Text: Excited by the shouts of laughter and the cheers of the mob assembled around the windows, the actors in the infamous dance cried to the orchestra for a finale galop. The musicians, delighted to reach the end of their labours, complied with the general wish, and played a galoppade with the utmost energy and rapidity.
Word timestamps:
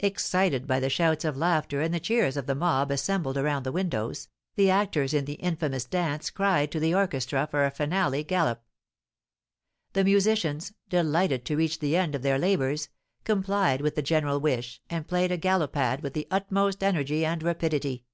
Excited 0.00 0.66
by 0.66 0.80
the 0.80 0.90
shouts 0.90 1.24
of 1.24 1.36
laughter 1.36 1.80
and 1.80 1.94
the 1.94 2.00
cheers 2.00 2.36
of 2.36 2.46
the 2.46 2.56
mob 2.56 2.90
assembled 2.90 3.38
around 3.38 3.62
the 3.62 3.70
windows, 3.70 4.26
the 4.56 4.68
actors 4.68 5.14
in 5.14 5.24
the 5.24 5.34
infamous 5.34 5.84
dance 5.84 6.30
cried 6.30 6.72
to 6.72 6.80
the 6.80 6.92
orchestra 6.92 7.46
for 7.48 7.64
a 7.64 7.70
finale 7.70 8.24
galop. 8.24 8.62
The 9.92 10.02
musicians, 10.02 10.72
delighted 10.88 11.44
to 11.44 11.56
reach 11.56 11.78
the 11.78 11.94
end 11.96 12.16
of 12.16 12.22
their 12.22 12.40
labours, 12.40 12.88
complied 13.22 13.80
with 13.80 13.94
the 13.94 14.02
general 14.02 14.40
wish, 14.40 14.82
and 14.90 15.06
played 15.06 15.30
a 15.30 15.38
galoppade 15.38 16.02
with 16.02 16.12
the 16.14 16.26
utmost 16.28 16.82
energy 16.82 17.24
and 17.24 17.40
rapidity. 17.40 18.04